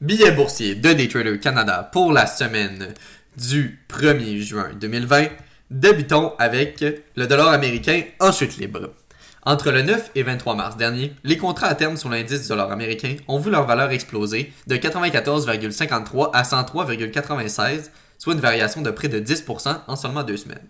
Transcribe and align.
Billet 0.00 0.30
boursier 0.30 0.76
de 0.76 0.92
Daytrader 0.92 1.40
Canada 1.40 1.90
pour 1.92 2.12
la 2.12 2.28
semaine 2.28 2.94
du 3.36 3.80
1er 3.88 4.38
juin 4.42 4.70
2020. 4.80 5.26
Débutons 5.72 6.34
avec 6.38 6.84
le 7.16 7.26
dollar 7.26 7.48
américain 7.48 8.02
en 8.20 8.30
chute 8.30 8.58
libre. 8.58 8.92
Entre 9.42 9.72
le 9.72 9.82
9 9.82 10.12
et 10.14 10.22
23 10.22 10.54
mars 10.54 10.76
dernier, 10.76 11.14
les 11.24 11.36
contrats 11.36 11.66
à 11.66 11.74
terme 11.74 11.96
sur 11.96 12.10
l'indice 12.10 12.42
du 12.42 12.48
dollar 12.48 12.70
américain 12.70 13.16
ont 13.26 13.40
vu 13.40 13.50
leur 13.50 13.66
valeur 13.66 13.90
exploser 13.90 14.52
de 14.68 14.76
94,53 14.76 16.30
à 16.32 16.42
103,96, 16.42 17.90
soit 18.18 18.34
une 18.34 18.40
variation 18.40 18.82
de 18.82 18.92
près 18.92 19.08
de 19.08 19.18
10% 19.18 19.80
en 19.84 19.96
seulement 19.96 20.22
deux 20.22 20.36
semaines. 20.36 20.68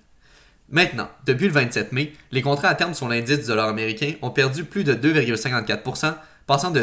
Maintenant, 0.70 1.10
depuis 1.26 1.48
le 1.48 1.52
27 1.52 1.92
mai, 1.92 2.14
les 2.32 2.40
contrats 2.40 2.68
à 2.68 2.74
terme 2.74 2.94
sur 2.94 3.08
l'indice 3.08 3.40
du 3.40 3.46
dollar 3.48 3.68
américain 3.68 4.12
ont 4.22 4.30
perdu 4.30 4.64
plus 4.64 4.84
de 4.84 4.94
2,54%, 4.94 6.14
passant 6.46 6.70
de 6.70 6.82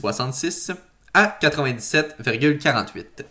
100,66 0.00 0.74
à 1.14 1.38
97,48. 1.40 3.24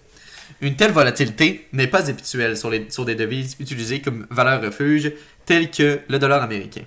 Une 0.61 0.75
telle 0.75 0.91
volatilité 0.91 1.67
n'est 1.73 1.87
pas 1.87 2.09
habituelle 2.09 2.57
sur, 2.57 2.71
sur 2.89 3.05
des 3.05 3.15
devises 3.15 3.55
utilisées 3.59 4.01
comme 4.01 4.25
valeur 4.29 4.61
refuge, 4.61 5.11
telles 5.45 5.69
que 5.69 5.99
le 6.07 6.19
dollar 6.19 6.41
américain. 6.41 6.83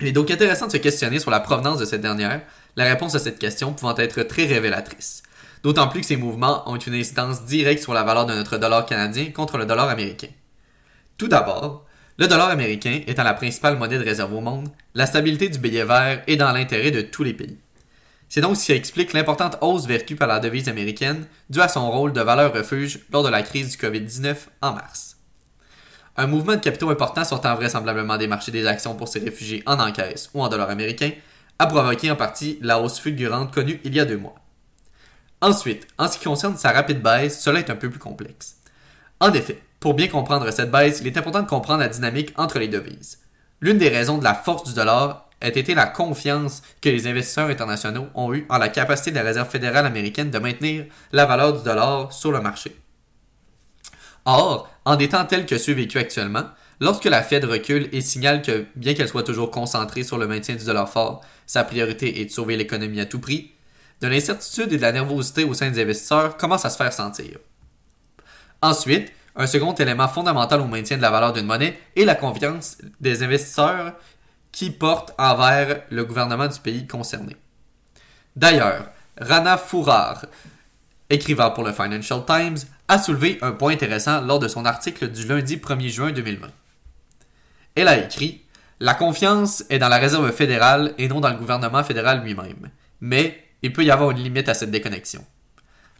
Il 0.00 0.08
est 0.08 0.12
donc 0.12 0.30
intéressant 0.30 0.66
de 0.66 0.72
se 0.72 0.78
questionner 0.78 1.20
sur 1.20 1.30
la 1.30 1.40
provenance 1.40 1.78
de 1.78 1.84
cette 1.84 2.00
dernière, 2.00 2.42
la 2.76 2.84
réponse 2.84 3.14
à 3.14 3.18
cette 3.18 3.38
question 3.38 3.72
pouvant 3.72 3.96
être 3.96 4.22
très 4.22 4.46
révélatrice. 4.46 5.22
D'autant 5.62 5.86
plus 5.88 6.00
que 6.00 6.06
ces 6.06 6.16
mouvements 6.16 6.68
ont 6.68 6.76
une 6.76 6.94
incidence 6.94 7.44
directe 7.44 7.82
sur 7.82 7.94
la 7.94 8.02
valeur 8.02 8.26
de 8.26 8.34
notre 8.34 8.58
dollar 8.58 8.84
canadien 8.84 9.30
contre 9.30 9.58
le 9.58 9.66
dollar 9.66 9.88
américain. 9.88 10.28
Tout 11.18 11.28
d'abord, 11.28 11.86
le 12.18 12.26
dollar 12.26 12.50
américain 12.50 13.00
étant 13.06 13.22
la 13.22 13.34
principale 13.34 13.78
monnaie 13.78 13.98
de 13.98 14.04
réserve 14.04 14.34
au 14.34 14.40
monde, 14.40 14.68
la 14.94 15.06
stabilité 15.06 15.48
du 15.48 15.58
billet 15.58 15.84
vert 15.84 16.22
est 16.26 16.36
dans 16.36 16.50
l'intérêt 16.52 16.90
de 16.90 17.02
tous 17.02 17.22
les 17.22 17.32
pays. 17.32 17.58
C'est 18.34 18.40
donc 18.40 18.56
ce 18.56 18.64
qui 18.64 18.72
explique 18.72 19.12
l'importante 19.12 19.58
hausse 19.60 19.84
vécue 19.84 20.16
par 20.16 20.26
la 20.26 20.40
devise 20.40 20.70
américaine 20.70 21.26
due 21.50 21.60
à 21.60 21.68
son 21.68 21.90
rôle 21.90 22.14
de 22.14 22.22
valeur 22.22 22.54
refuge 22.54 23.00
lors 23.12 23.22
de 23.22 23.28
la 23.28 23.42
crise 23.42 23.68
du 23.68 23.76
COVID-19 23.76 24.34
en 24.62 24.72
mars. 24.72 25.18
Un 26.16 26.28
mouvement 26.28 26.54
de 26.54 26.60
capitaux 26.60 26.88
important 26.88 27.24
sortant 27.24 27.54
vraisemblablement 27.56 28.16
des 28.16 28.28
marchés 28.28 28.50
des 28.50 28.66
actions 28.66 28.94
pour 28.94 29.08
se 29.08 29.18
réfugier 29.18 29.62
en 29.66 29.78
encaisse 29.78 30.30
ou 30.32 30.42
en 30.42 30.48
dollars 30.48 30.70
américains 30.70 31.10
a 31.58 31.66
provoqué 31.66 32.10
en 32.10 32.16
partie 32.16 32.58
la 32.62 32.80
hausse 32.80 33.00
fulgurante 33.00 33.52
connue 33.52 33.82
il 33.84 33.94
y 33.94 34.00
a 34.00 34.06
deux 34.06 34.16
mois. 34.16 34.36
Ensuite, 35.42 35.86
en 35.98 36.08
ce 36.08 36.16
qui 36.16 36.24
concerne 36.24 36.56
sa 36.56 36.72
rapide 36.72 37.02
baisse, 37.02 37.38
cela 37.38 37.58
est 37.58 37.68
un 37.68 37.76
peu 37.76 37.90
plus 37.90 37.98
complexe. 37.98 38.56
En 39.20 39.34
effet, 39.34 39.62
pour 39.78 39.92
bien 39.92 40.08
comprendre 40.08 40.50
cette 40.52 40.70
baisse, 40.70 41.00
il 41.02 41.06
est 41.06 41.18
important 41.18 41.42
de 41.42 41.48
comprendre 41.48 41.80
la 41.80 41.88
dynamique 41.88 42.32
entre 42.38 42.58
les 42.58 42.68
devises. 42.68 43.18
L'une 43.60 43.76
des 43.76 43.90
raisons 43.90 44.16
de 44.16 44.24
la 44.24 44.34
force 44.34 44.64
du 44.64 44.72
dollar 44.72 45.28
a 45.42 45.48
été 45.48 45.74
la 45.74 45.86
confiance 45.86 46.62
que 46.80 46.88
les 46.88 47.06
investisseurs 47.06 47.48
internationaux 47.48 48.06
ont 48.14 48.32
eue 48.32 48.46
en 48.48 48.58
la 48.58 48.68
capacité 48.68 49.10
de 49.10 49.16
la 49.16 49.22
Réserve 49.22 49.50
fédérale 49.50 49.84
américaine 49.84 50.30
de 50.30 50.38
maintenir 50.38 50.86
la 51.10 51.26
valeur 51.26 51.52
du 51.52 51.64
dollar 51.64 52.12
sur 52.12 52.32
le 52.32 52.40
marché. 52.40 52.76
Or, 54.24 54.70
en 54.84 54.96
des 54.96 55.08
temps 55.08 55.24
tels 55.24 55.46
que 55.46 55.58
ceux 55.58 55.72
vécus 55.72 56.00
actuellement, 56.00 56.44
lorsque 56.80 57.06
la 57.06 57.22
Fed 57.22 57.44
recule 57.44 57.88
et 57.92 58.00
signale 58.00 58.40
que, 58.40 58.66
bien 58.76 58.94
qu'elle 58.94 59.08
soit 59.08 59.24
toujours 59.24 59.50
concentrée 59.50 60.04
sur 60.04 60.16
le 60.16 60.28
maintien 60.28 60.54
du 60.54 60.64
dollar 60.64 60.88
fort, 60.88 61.22
sa 61.44 61.64
priorité 61.64 62.20
est 62.20 62.26
de 62.26 62.30
sauver 62.30 62.56
l'économie 62.56 63.00
à 63.00 63.06
tout 63.06 63.18
prix, 63.18 63.50
de 64.00 64.06
l'incertitude 64.06 64.72
et 64.72 64.76
de 64.76 64.82
la 64.82 64.92
nervosité 64.92 65.42
au 65.44 65.54
sein 65.54 65.70
des 65.70 65.82
investisseurs 65.82 66.36
commence 66.36 66.64
à 66.64 66.70
se 66.70 66.76
faire 66.76 66.92
sentir. 66.92 67.38
Ensuite, 68.60 69.12
un 69.34 69.46
second 69.46 69.74
élément 69.74 70.08
fondamental 70.08 70.60
au 70.60 70.66
maintien 70.66 70.96
de 70.96 71.02
la 71.02 71.10
valeur 71.10 71.32
d'une 71.32 71.46
monnaie 71.46 71.78
est 71.96 72.04
la 72.04 72.14
confiance 72.14 72.78
des 73.00 73.22
investisseurs 73.24 73.94
qui 74.52 74.70
portent 74.70 75.14
envers 75.18 75.82
le 75.90 76.04
gouvernement 76.04 76.46
du 76.46 76.60
pays 76.60 76.86
concerné. 76.86 77.36
D'ailleurs, 78.36 78.90
Rana 79.18 79.56
Fourar, 79.56 80.26
écrivant 81.10 81.50
pour 81.50 81.64
le 81.64 81.72
Financial 81.72 82.24
Times, 82.24 82.58
a 82.88 82.98
soulevé 82.98 83.38
un 83.42 83.52
point 83.52 83.72
intéressant 83.72 84.20
lors 84.20 84.38
de 84.38 84.48
son 84.48 84.64
article 84.64 85.08
du 85.10 85.26
lundi 85.26 85.56
1er 85.56 85.88
juin 85.88 86.12
2020. 86.12 86.48
Elle 87.74 87.88
a 87.88 87.98
écrit 87.98 88.42
La 88.80 88.94
confiance 88.94 89.64
est 89.70 89.78
dans 89.78 89.88
la 89.88 89.98
réserve 89.98 90.30
fédérale 90.32 90.94
et 90.98 91.08
non 91.08 91.20
dans 91.20 91.30
le 91.30 91.36
gouvernement 91.36 91.84
fédéral 91.84 92.22
lui-même. 92.22 92.70
Mais 93.00 93.42
il 93.62 93.72
peut 93.72 93.84
y 93.84 93.90
avoir 93.90 94.10
une 94.10 94.22
limite 94.22 94.48
à 94.48 94.54
cette 94.54 94.70
déconnexion. 94.70 95.24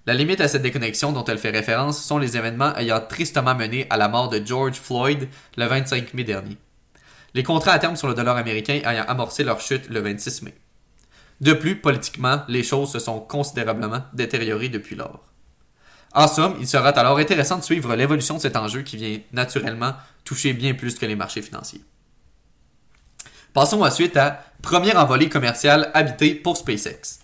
La 0.04 0.14
limite 0.14 0.40
à 0.40 0.48
cette 0.48 0.62
déconnexion 0.62 1.12
dont 1.12 1.24
elle 1.24 1.38
fait 1.38 1.50
référence 1.50 2.02
sont 2.02 2.19
les 2.19 2.36
événements 2.36 2.74
ayant 2.76 3.00
tristement 3.00 3.54
mené 3.54 3.86
à 3.88 3.96
la 3.96 4.08
mort 4.08 4.28
de 4.28 4.44
George 4.44 4.74
Floyd 4.74 5.28
le 5.56 5.64
25 5.66 6.12
mai 6.14 6.24
dernier. 6.24 6.58
Les 7.34 7.43
contrats 7.43 7.72
à 7.72 7.78
terme 7.78 7.97
sur 7.97 8.09
le 8.09 8.15
dollar 8.15 8.37
américain 8.37 8.81
ayant 8.84 9.04
amorcé 9.06 9.44
leur 9.44 9.60
chute 9.60 9.88
le 9.88 10.00
26 10.00 10.43
mai. 10.43 10.54
De 11.41 11.54
plus, 11.54 11.76
politiquement, 11.81 12.43
les 12.48 12.62
choses 12.62 12.93
se 12.93 12.98
sont 12.98 13.20
considérablement 13.20 14.03
détériorées 14.12 14.69
depuis 14.69 14.94
lors. 14.94 15.25
En 16.15 16.28
somme, 16.28 16.56
il 16.60 16.69
sera 16.69 16.91
alors 16.91 17.19
intéressant 17.19 17.59
de 17.59 17.65
suivre 17.65 17.97
l'évolution 17.97 18.37
de 18.37 18.41
cet 18.41 18.56
enjeu 18.56 18.82
qui 18.82 18.97
vient 18.97 19.19
naturellement 19.32 19.94
toucher 20.25 20.53
bien 20.53 20.75
plus 20.75 20.94
que 20.97 21.06
les 21.06 21.16
marchés 21.16 21.43
financiers. 21.43 21.82
Passons 23.54 23.82
ensuite 23.82 24.16
à 24.16 24.44
première 24.62 24.99
envolée 24.99 25.28
commerciale 25.28 25.91
habitée 25.94 26.34
pour 26.34 26.56
SpaceX. 26.56 27.20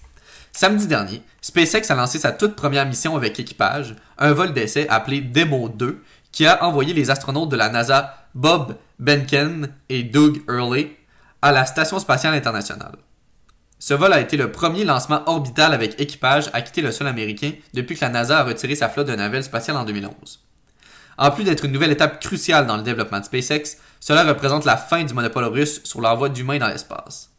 Samedi 0.52 0.86
dernier, 0.86 1.22
SpaceX 1.42 1.90
a 1.90 1.94
lancé 1.94 2.18
sa 2.18 2.32
toute 2.32 2.56
première 2.56 2.86
mission 2.86 3.14
avec 3.14 3.38
équipage, 3.38 3.94
un 4.18 4.32
vol 4.32 4.52
d'essai 4.52 4.88
appelé 4.88 5.20
Demo 5.20 5.68
2, 5.68 6.02
qui 6.32 6.46
a 6.46 6.64
envoyé 6.64 6.94
les 6.94 7.10
astronautes 7.10 7.50
de 7.50 7.56
la 7.56 7.68
NASA 7.68 8.26
Bob 8.34 8.76
Behnken 8.98 9.72
et 9.88 10.02
Doug 10.02 10.42
Hurley 10.48 10.96
à 11.40 11.52
la 11.52 11.66
Station 11.66 11.98
spatiale 11.98 12.34
internationale. 12.34 12.96
Ce 13.78 13.94
vol 13.94 14.12
a 14.12 14.20
été 14.20 14.36
le 14.36 14.50
premier 14.50 14.84
lancement 14.84 15.22
orbital 15.26 15.72
avec 15.72 16.00
équipage 16.00 16.50
à 16.52 16.62
quitter 16.62 16.82
le 16.82 16.90
sol 16.90 17.06
américain 17.06 17.52
depuis 17.74 17.94
que 17.94 18.00
la 18.00 18.08
NASA 18.08 18.40
a 18.40 18.44
retiré 18.44 18.74
sa 18.74 18.88
flotte 18.88 19.06
de 19.06 19.14
navires 19.14 19.44
spatiales 19.44 19.76
en 19.76 19.84
2011. 19.84 20.40
En 21.16 21.30
plus 21.30 21.44
d'être 21.44 21.64
une 21.64 21.72
nouvelle 21.72 21.92
étape 21.92 22.20
cruciale 22.20 22.66
dans 22.66 22.76
le 22.76 22.82
développement 22.82 23.20
de 23.20 23.24
SpaceX, 23.24 23.76
cela 24.00 24.24
représente 24.24 24.64
la 24.64 24.76
fin 24.76 25.04
du 25.04 25.14
monopole 25.14 25.44
russe 25.44 25.80
sur 25.84 26.00
l'envoi 26.00 26.28
d'humains 26.28 26.58
dans 26.58 26.68
l'espace. 26.68 27.30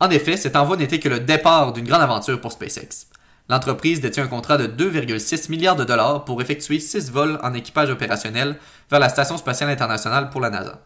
En 0.00 0.10
effet, 0.10 0.36
cet 0.36 0.56
envoi 0.56 0.76
n'était 0.76 0.98
que 0.98 1.08
le 1.08 1.20
départ 1.20 1.72
d'une 1.72 1.86
grande 1.86 2.02
aventure 2.02 2.40
pour 2.40 2.50
SpaceX. 2.50 3.06
L'entreprise 3.48 4.00
détient 4.00 4.24
un 4.24 4.28
contrat 4.28 4.56
de 4.56 4.66
2,6 4.66 5.50
milliards 5.50 5.76
de 5.76 5.84
dollars 5.84 6.24
pour 6.24 6.40
effectuer 6.40 6.80
6 6.80 7.10
vols 7.10 7.38
en 7.42 7.54
équipage 7.54 7.90
opérationnel 7.90 8.58
vers 8.90 9.00
la 9.00 9.08
Station 9.08 9.36
spatiale 9.36 9.70
internationale 9.70 10.30
pour 10.30 10.40
la 10.40 10.50
NASA. 10.50 10.80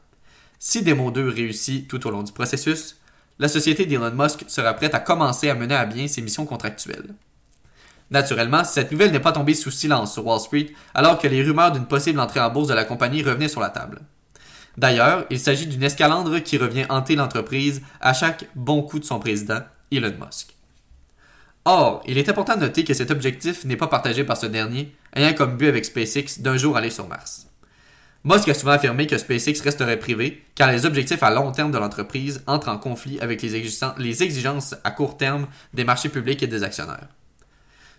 Si 0.59 0.83
Demo 0.83 1.11
2 1.11 1.28
réussit 1.28 1.87
tout 1.87 2.06
au 2.06 2.11
long 2.11 2.22
du 2.22 2.33
processus, 2.33 2.97
la 3.39 3.49
société 3.49 3.84
d'Elon 3.84 4.12
Musk 4.12 4.44
sera 4.49 4.72
prête 4.72 4.94
à 4.94 5.00
commencer 5.00 5.50
à 5.50 5.55
mener 5.55 5.75
à 5.75 5.84
bien 5.84 6.09
ses 6.09 6.22
missions 6.22 6.47
contractuelles. 6.47 7.15
Naturellement, 8.11 8.65
cette 8.65 8.93
nouvelle 8.93 9.12
n'est 9.12 9.21
pas 9.21 9.33
tombée 9.33 9.55
sous 9.55 9.71
silence 9.71 10.15
sur 10.15 10.27
Wall 10.27 10.41
Street 10.41 10.69
alors 10.94 11.19
que 11.19 11.28
les 11.28 11.43
rumeurs 11.43 11.73
d'une 11.73 11.87
possible 11.87 12.21
entrée 12.21 12.41
en 12.41 12.50
bourse 12.50 12.69
de 12.69 12.75
la 12.75 12.84
compagnie 12.84 13.23
revenaient 13.23 13.49
sur 13.49 13.61
la 13.61 13.71
table. 13.71 14.00
D'ailleurs, 14.77 15.27
il 15.31 15.41
s'agit 15.41 15.67
d'une 15.67 15.83
escalandre 15.83 16.43
qui 16.43 16.56
revient 16.56 16.87
hanter 16.88 17.17
l'entreprise 17.17 17.83
à 18.00 18.15
chaque 18.15 18.47
bon 18.55 18.83
coup 18.83 18.99
de 18.99 19.05
son 19.05 19.19
président, 19.19 19.61
Elon 19.91 20.15
Musk. 20.25 20.56
Or, 21.69 22.00
il 22.06 22.16
est 22.16 22.28
important 22.28 22.54
de 22.54 22.60
noter 22.60 22.84
que 22.84 22.94
cet 22.94 23.10
objectif 23.10 23.65
n'est 23.65 23.77
pas 23.77 23.88
partagé 23.88 24.22
par 24.22 24.37
ce 24.37 24.47
dernier, 24.47 24.94
ayant 25.16 25.34
comme 25.34 25.56
but 25.56 25.66
avec 25.66 25.84
SpaceX 25.84 26.38
d'un 26.38 26.56
jour 26.56 26.77
aller 26.77 26.91
sur 26.91 27.09
Mars. 27.09 27.49
Musk 28.22 28.49
a 28.49 28.54
souvent 28.54 28.71
affirmé 28.71 29.09
que 29.09 29.19
SpaceX 29.19 29.62
resterait 29.65 29.99
privé, 29.99 30.44
car 30.55 30.71
les 30.71 30.87
objectifs 30.87 31.25
à 31.25 31.31
long 31.31 31.50
terme 31.50 31.72
de 31.72 31.78
l'entreprise 31.78 32.44
entrent 32.47 32.69
en 32.69 32.78
conflit 32.78 33.19
avec 33.19 33.43
les, 33.43 33.56
exigences 34.22 34.76
à 34.84 34.93
court 34.93 35.16
terme 35.16 35.49
des 35.75 35.82
marchés 35.82 36.09
publics 36.09 36.41
et 36.44 36.47
des 36.47 36.62
actionnaires. 36.62 37.09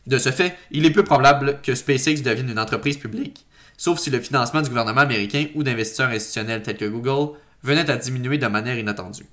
De 0.06 0.18
ce 0.18 0.32
fait, 0.32 0.58
il 0.72 0.86
est 0.86 0.92
peu 0.92 1.04
probable 1.04 1.60
que 1.62 1.76
SpaceX 1.76 2.22
devienne 2.22 2.50
une 2.50 2.60
entreprise 2.60 2.96
publique, 2.96 3.46
sauf 3.76 4.00
si 4.00 4.10
le 4.10 4.22
financement 4.22 4.62
du 4.62 4.70
gouvernement 4.70 5.02
américain 5.02 5.48
ou 5.56 5.64
d'investisseurs 5.64 6.12
institutionnels 6.12 6.64
tels 6.64 6.78
que 6.78 6.86
Google 6.86 7.38
venait 7.64 7.90
à 7.92 7.98
diminuer 7.98 8.38
de 8.38 8.48
manière 8.48 8.80
inattendue. 8.80 9.28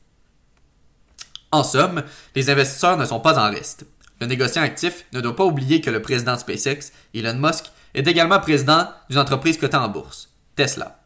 En 1.53 1.63
somme, 1.63 2.03
les 2.35 2.51
investisseurs 2.51 2.97
ne 2.97 3.05
sont 3.05 3.21
pas 3.21 3.39
en 3.39 3.49
reste. 3.49 3.87
Le 4.21 4.27
négociant 4.27 4.63
actif 4.63 5.05
ne 5.13 5.21
doit 5.21 5.37
pas 5.37 5.45
oublier 5.45 5.81
que 5.81 5.91
le 5.91 6.03
président 6.03 6.35
de 6.35 6.41
SpaceX, 6.41 6.93
Elon 7.15 7.35
Musk, 7.35 7.67
est 7.95 8.07
également 8.07 8.41
président 8.41 8.89
d'une 9.09 9.19
entreprise 9.19 9.59
cotée 9.59 9.77
en 9.77 9.89
bourse. 9.89 10.31
Tesla. 10.57 11.01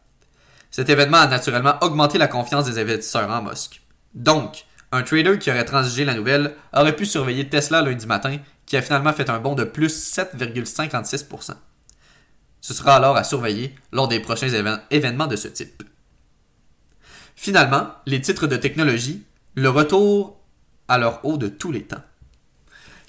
Cet 0.70 0.90
événement 0.90 1.18
a 1.18 1.26
naturellement 1.26 1.76
augmenté 1.80 2.18
la 2.18 2.28
confiance 2.28 2.66
des 2.66 2.78
investisseurs 2.78 3.30
en 3.30 3.42
Musk. 3.42 3.80
Donc, 4.14 4.66
un 4.92 5.02
trader 5.02 5.38
qui 5.38 5.50
aurait 5.50 5.64
transigé 5.64 6.04
la 6.04 6.14
nouvelle 6.14 6.54
aurait 6.72 6.96
pu 6.96 7.06
surveiller 7.06 7.48
Tesla 7.48 7.82
lundi 7.82 8.06
matin, 8.06 8.38
qui 8.66 8.76
a 8.76 8.82
finalement 8.82 9.12
fait 9.12 9.30
un 9.30 9.38
bond 9.38 9.54
de 9.54 9.64
plus 9.64 10.14
7,56%. 10.14 11.54
Ce 12.60 12.74
sera 12.74 12.96
alors 12.96 13.16
à 13.16 13.24
surveiller 13.24 13.74
lors 13.92 14.08
des 14.08 14.20
prochains 14.20 14.48
événements 14.90 15.26
de 15.26 15.36
ce 15.36 15.48
type. 15.48 15.82
Finalement, 17.36 17.88
les 18.06 18.20
titres 18.20 18.46
de 18.46 18.56
technologie, 18.56 19.24
le 19.54 19.70
retour 19.70 20.40
à 20.88 20.98
leur 20.98 21.24
haut 21.24 21.36
de 21.36 21.48
tous 21.48 21.70
les 21.70 21.84
temps. 21.84 22.02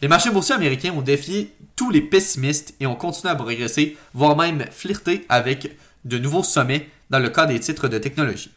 Les 0.02 0.08
marchés 0.08 0.32
boursiers 0.32 0.56
américains 0.56 0.94
ont 0.94 1.02
défié 1.02 1.54
tous 1.76 1.90
les 1.92 2.02
pessimistes 2.02 2.74
et 2.80 2.88
ont 2.88 2.96
continué 2.96 3.32
à 3.32 3.36
progresser, 3.36 3.98
voire 4.14 4.38
même 4.38 4.66
flirter 4.72 5.26
avec 5.28 5.78
de 6.06 6.18
nouveaux 6.18 6.44
sommets 6.44 6.90
dans 7.10 7.20
le 7.20 7.30
cas 7.30 7.46
des 7.46 7.60
titres 7.60 7.90
de 7.90 7.98
technologie. 7.98 8.52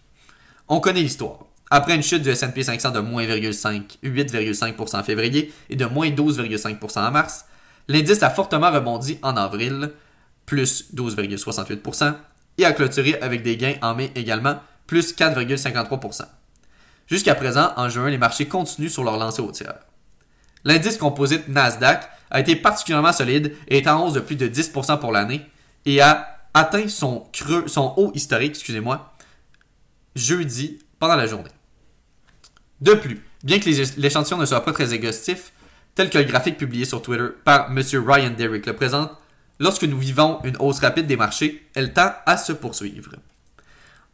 On 0.69 0.79
connaît 0.79 1.03
l'histoire. 1.03 1.47
Après 1.71 1.97
une 1.97 2.03
chute 2.03 2.23
du 2.23 2.29
S&P 2.29 2.63
500 2.63 2.91
de 2.91 3.01
moins 3.01 3.25
8,5% 3.25 4.97
en 4.97 5.03
février 5.03 5.53
et 5.71 5.77
de 5.77 5.87
moins 5.87 6.11
12,5% 6.11 6.99
en 7.01 7.11
mars, 7.11 7.47
l'indice 7.89 8.23
a 8.23 8.31
fortement 8.31 8.71
rebondi 8.71 9.19
en 9.23 9.37
avril, 9.37 9.91
plus 10.47 10.93
12,68%, 10.95 12.15
et 12.59 12.65
a 12.65 12.73
clôturé 12.73 13.19
avec 13.21 13.43
des 13.43 13.57
gains 13.57 13.77
en 13.83 13.95
mai 13.95 14.13
également, 14.15 14.61
plus 14.87 15.17
4,53%. 15.17 16.23
Jusqu'à 17.07 17.35
présent, 17.35 17.73
en 17.77 17.89
juin, 17.89 18.11
les 18.11 18.19
marchés 18.19 18.47
continuent 18.47 18.89
sur 18.89 19.03
leur 19.03 19.17
lancée 19.17 19.43
haussière. 19.43 19.81
L'indice 20.65 20.97
composite 20.97 21.49
Nasdaq 21.49 22.09
a 22.31 22.41
été 22.41 22.57
particulièrement 22.57 23.13
solide 23.13 23.55
et 23.69 23.79
est 23.79 23.89
en 23.89 24.05
hausse 24.05 24.15
de 24.15 24.21
plus 24.21 24.37
de 24.37 24.49
10% 24.49 24.99
pour 24.99 25.13
l'année 25.13 25.43
et 25.85 26.01
a 26.01 26.39
atteint 26.55 26.89
son, 26.89 27.27
creux, 27.33 27.65
son 27.67 27.95
haut 27.97 28.13
historique, 28.15 28.51
excusez-moi, 28.51 29.13
jeudi 30.15 30.79
pendant 30.99 31.17
la 31.17 31.27
journée. 31.27 31.51
De 32.81 32.95
plus, 32.95 33.25
bien 33.45 33.59
que 33.59 33.69
l'échantillon 34.01 34.39
ne 34.39 34.47
soit 34.47 34.65
pas 34.65 34.73
très 34.73 34.93
exhaustif, 34.95 35.53
tel 35.95 36.11
que 36.11 36.19
le 36.19 36.25
graphique 36.25 36.57
publié 36.57 36.85
sur 36.85 37.03
Twitter 37.03 37.29
par 37.45 37.71
M. 37.71 37.83
Ryan 38.07 38.31
Derrick 38.31 38.67
le 38.67 38.75
présente, 38.75 39.11
lorsque 39.59 39.85
nous 39.85 39.99
vivons 39.99 40.41
une 40.45 40.57
hausse 40.59 40.81
rapide 40.81 41.07
des 41.07 41.17
marchés, 41.17 41.69
elle 41.75 41.93
tend 41.93 42.13
à 42.27 42.37
se 42.37 42.53
poursuivre. 42.53 43.13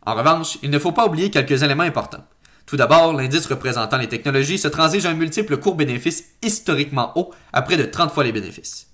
En 0.05 0.15
revanche, 0.15 0.59
il 0.63 0.71
ne 0.71 0.79
faut 0.79 0.93
pas 0.93 1.07
oublier 1.07 1.31
quelques 1.31 1.63
éléments 1.63 1.83
importants. 1.83 2.25
Tout 2.69 2.77
d'abord, 2.77 3.15
l'indice 3.15 3.47
représentant 3.47 3.97
les 3.97 4.09
technologies 4.09 4.59
se 4.59 4.69
transige 4.69 5.07
à 5.07 5.09
un 5.09 5.15
multiple 5.15 5.57
court-bénéfice 5.57 6.25
historiquement 6.43 7.13
haut 7.17 7.33
à 7.51 7.63
près 7.63 7.79
de 7.79 7.85
30 7.85 8.13
fois 8.13 8.25
les 8.25 8.31
bénéfices. 8.31 8.89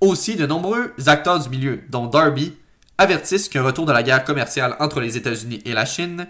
Aussi, 0.00 0.34
de 0.34 0.44
nombreux 0.44 0.92
acteurs 1.06 1.38
du 1.38 1.48
milieu, 1.50 1.82
dont 1.88 2.06
Darby, 2.06 2.56
avertissent 2.98 3.48
qu'un 3.48 3.62
retour 3.62 3.86
de 3.86 3.92
la 3.92 4.02
guerre 4.02 4.24
commerciale 4.24 4.74
entre 4.80 4.98
les 4.98 5.16
États-Unis 5.16 5.62
et 5.64 5.72
la 5.72 5.84
Chine, 5.84 6.26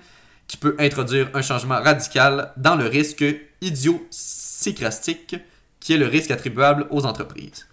qui 0.48 0.58
peut 0.58 0.76
introduire 0.78 1.30
un 1.32 1.40
changement 1.40 1.80
radical 1.80 2.52
dans 2.58 2.76
le 2.76 2.88
risque 2.88 3.24
idiosyncratique, 3.62 5.36
qui 5.80 5.94
est 5.94 5.98
le 5.98 6.08
risque 6.08 6.30
attribuable 6.30 6.86
aux 6.90 7.06
entreprises. 7.06 7.68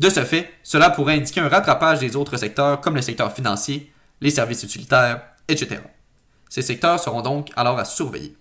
De 0.00 0.10
ce 0.10 0.24
fait, 0.24 0.52
cela 0.64 0.90
pourrait 0.90 1.14
indiquer 1.14 1.42
un 1.42 1.48
rattrapage 1.48 2.00
des 2.00 2.16
autres 2.16 2.38
secteurs 2.38 2.80
comme 2.80 2.96
le 2.96 3.02
secteur 3.02 3.32
financier, 3.32 3.92
les 4.20 4.30
services 4.30 4.64
utilitaires, 4.64 5.22
etc. 5.46 5.80
Ces 6.54 6.62
secteurs 6.62 7.00
seront 7.00 7.20
donc 7.20 7.50
alors 7.56 7.80
à 7.80 7.84
surveiller. 7.84 8.36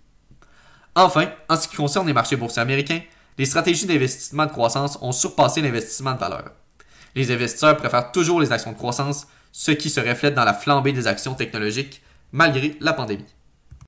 Enfin, 0.93 1.31
en 1.49 1.55
ce 1.55 1.67
qui 1.67 1.75
concerne 1.75 2.05
les 2.05 2.13
marchés 2.13 2.35
boursiers 2.35 2.61
américains, 2.61 3.01
les 3.39 3.45
stratégies 3.45 3.87
d'investissement 3.87 4.45
de 4.45 4.51
croissance 4.51 4.99
ont 5.01 5.11
surpassé 5.11 5.61
l'investissement 5.61 6.13
de 6.13 6.19
valeur. 6.19 6.51
Les 7.15 7.31
investisseurs 7.31 7.75
préfèrent 7.75 8.11
toujours 8.11 8.39
les 8.39 8.51
actions 8.51 8.71
de 8.71 8.77
croissance, 8.77 9.25
ce 9.51 9.71
qui 9.71 9.89
se 9.89 9.99
reflète 9.99 10.35
dans 10.35 10.43
la 10.45 10.53
flambée 10.53 10.91
des 10.91 11.07
actions 11.07 11.33
technologiques 11.33 12.03
malgré 12.31 12.77
la 12.81 12.93
pandémie. 12.93 13.25